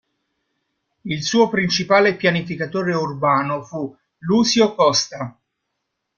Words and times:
Il 1.03 1.21
suo 1.21 1.47
principale 1.47 2.15
pianificatore 2.15 2.95
urbano 2.95 3.61
fu 3.63 3.95
Lúcio 4.17 4.73
Costa. 4.73 5.37